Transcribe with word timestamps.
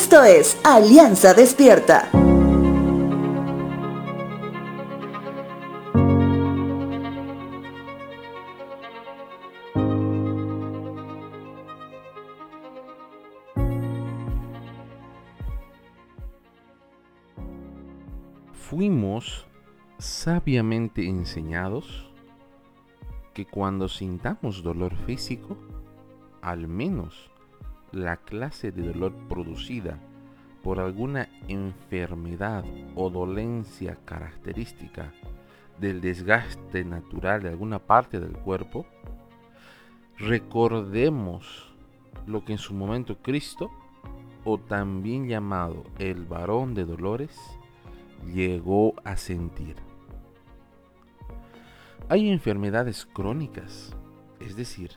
Esto 0.00 0.22
es 0.22 0.56
Alianza 0.62 1.34
Despierta. 1.34 2.08
Fuimos 18.52 19.48
sabiamente 19.98 21.08
enseñados 21.08 22.08
que 23.34 23.46
cuando 23.46 23.88
sintamos 23.88 24.62
dolor 24.62 24.94
físico, 24.94 25.56
al 26.40 26.68
menos 26.68 27.32
la 27.92 28.16
clase 28.16 28.72
de 28.72 28.82
dolor 28.82 29.14
producida 29.28 29.98
por 30.62 30.80
alguna 30.80 31.28
enfermedad 31.48 32.64
o 32.94 33.10
dolencia 33.10 33.96
característica 34.04 35.12
del 35.78 36.00
desgaste 36.00 36.84
natural 36.84 37.42
de 37.42 37.50
alguna 37.50 37.78
parte 37.78 38.20
del 38.20 38.32
cuerpo, 38.32 38.86
recordemos 40.18 41.72
lo 42.26 42.44
que 42.44 42.52
en 42.52 42.58
su 42.58 42.74
momento 42.74 43.16
Cristo, 43.18 43.70
o 44.44 44.58
también 44.58 45.28
llamado 45.28 45.84
el 45.98 46.24
varón 46.24 46.74
de 46.74 46.84
dolores, 46.84 47.38
llegó 48.34 48.94
a 49.04 49.16
sentir. 49.16 49.76
Hay 52.08 52.30
enfermedades 52.30 53.06
crónicas, 53.06 53.94
es 54.40 54.56
decir, 54.56 54.92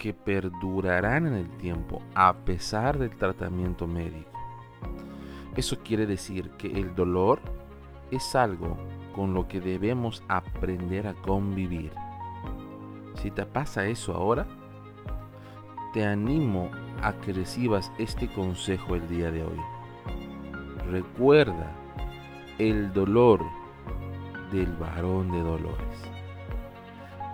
que 0.00 0.14
perdurarán 0.14 1.26
en 1.26 1.34
el 1.34 1.50
tiempo 1.58 2.00
a 2.14 2.32
pesar 2.32 2.98
del 2.98 3.10
tratamiento 3.10 3.86
médico. 3.86 4.30
Eso 5.54 5.78
quiere 5.80 6.06
decir 6.06 6.52
que 6.52 6.68
el 6.68 6.94
dolor 6.94 7.38
es 8.10 8.34
algo 8.34 8.78
con 9.14 9.34
lo 9.34 9.46
que 9.46 9.60
debemos 9.60 10.22
aprender 10.26 11.06
a 11.06 11.12
convivir. 11.12 11.92
Si 13.16 13.30
te 13.30 13.44
pasa 13.44 13.84
eso 13.88 14.14
ahora, 14.14 14.46
te 15.92 16.06
animo 16.06 16.70
a 17.02 17.12
que 17.12 17.34
recibas 17.34 17.92
este 17.98 18.26
consejo 18.32 18.94
el 18.94 19.06
día 19.06 19.30
de 19.30 19.44
hoy. 19.44 19.60
Recuerda 20.90 21.72
el 22.56 22.90
dolor 22.94 23.44
del 24.50 24.72
varón 24.76 25.30
de 25.30 25.40
dolores. 25.40 26.19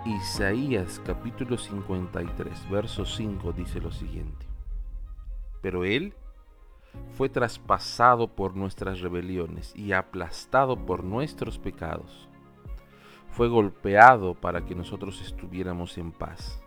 Isaías 0.07 1.01
capítulo 1.05 1.57
53, 1.57 2.69
verso 2.69 3.05
5 3.05 3.51
dice 3.51 3.81
lo 3.81 3.91
siguiente. 3.91 4.45
Pero 5.61 5.83
él 5.83 6.13
fue 7.17 7.29
traspasado 7.29 8.27
por 8.27 8.55
nuestras 8.55 9.01
rebeliones 9.01 9.73
y 9.75 9.91
aplastado 9.91 10.77
por 10.77 11.03
nuestros 11.03 11.59
pecados. 11.59 12.27
Fue 13.31 13.49
golpeado 13.49 14.33
para 14.33 14.65
que 14.65 14.73
nosotros 14.73 15.21
estuviéramos 15.21 15.97
en 15.97 16.11
paz. 16.11 16.61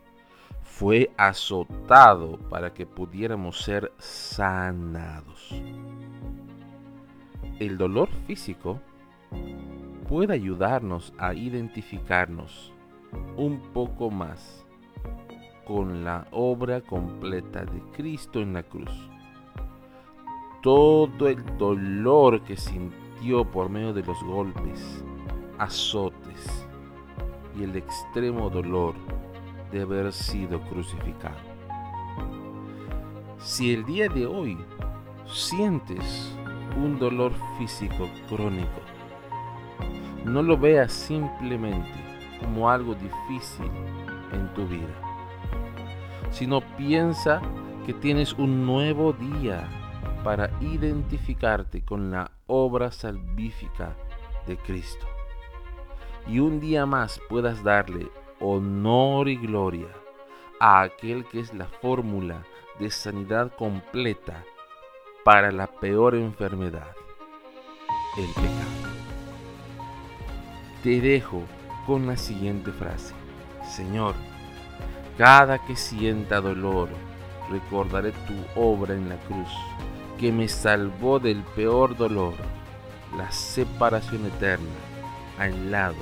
Fue 0.62 1.11
azotado 1.16 2.38
para 2.48 2.74
que 2.74 2.86
pudiéramos 2.86 3.62
ser 3.62 3.92
sanados 3.98 5.55
el 7.61 7.77
dolor 7.77 8.08
físico 8.27 8.80
puede 10.08 10.33
ayudarnos 10.33 11.12
a 11.18 11.34
identificarnos 11.34 12.72
un 13.36 13.61
poco 13.72 14.11
más 14.11 14.64
con 15.66 16.05
la 16.05 16.27
obra 16.33 16.80
completa 16.80 17.64
de 17.64 17.80
Cristo 17.92 18.41
en 18.41 18.52
la 18.55 18.62
cruz. 18.62 18.91
Todo 20.62 21.28
el 21.28 21.44
dolor 21.56 22.42
que 22.42 22.56
sintió 22.56 23.44
por 23.44 23.70
medio 23.70 23.92
de 23.92 24.02
los 24.02 24.22
golpes, 24.25 25.05
azotes 25.58 26.67
y 27.58 27.64
el 27.64 27.77
extremo 27.77 28.51
dolor 28.51 28.95
de 29.73 29.83
haber 29.83 30.12
sido 30.12 30.61
crucificado. 30.62 31.39
Si 33.39 33.73
el 33.73 33.85
día 33.85 34.08
de 34.08 34.27
hoy 34.27 34.58
sientes 35.27 36.35
un 36.77 36.98
dolor 36.98 37.33
físico 37.58 38.08
crónico. 38.29 38.80
No 40.24 40.42
lo 40.42 40.56
veas 40.56 40.92
simplemente 40.92 41.89
como 42.40 42.70
algo 42.70 42.95
difícil 42.95 43.70
en 44.33 44.52
tu 44.55 44.67
vida, 44.67 44.95
sino 46.30 46.61
piensa 46.77 47.40
que 47.86 47.95
tienes 47.95 48.33
un 48.34 48.67
nuevo 48.67 49.12
día 49.12 49.68
para 50.24 50.50
identificarte 50.61 51.83
con 51.84 52.11
la 52.11 52.30
obra 52.46 52.90
salvífica 52.90 53.95
de 54.46 54.56
Cristo. 54.56 55.06
Y 56.27 56.39
un 56.39 56.61
día 56.61 56.86
más 56.86 57.20
puedas 57.29 57.62
darle 57.62 58.08
honor 58.40 59.29
y 59.29 59.36
gloria 59.36 59.89
a 60.58 60.83
aquel 60.83 61.24
que 61.27 61.40
es 61.40 61.55
la 61.55 61.67
fórmula 61.67 62.45
de 62.79 62.90
sanidad 62.90 63.52
completa 63.56 64.45
para 65.24 65.52
la 65.52 65.67
peor 65.67 66.14
enfermedad, 66.14 66.95
el 68.18 68.27
pecado. 68.27 68.90
Te 70.83 71.00
dejo 71.00 71.42
con 71.90 72.06
la 72.06 72.17
siguiente 72.17 72.70
frase. 72.70 73.12
Señor, 73.68 74.14
cada 75.18 75.58
que 75.58 75.74
sienta 75.74 76.40
dolor, 76.40 76.89
recordaré 77.51 78.12
tu 78.12 78.34
obra 78.55 78.95
en 78.95 79.08
la 79.08 79.17
cruz, 79.17 79.48
que 80.17 80.30
me 80.30 80.46
salvó 80.46 81.18
del 81.18 81.42
peor 81.56 81.96
dolor, 81.96 82.34
la 83.17 83.33
separación 83.33 84.24
eterna, 84.27 84.68
al 85.36 85.73
lado 85.73 85.96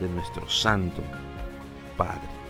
de 0.00 0.08
nuestro 0.08 0.48
Santo 0.48 1.00
Padre. 1.96 2.43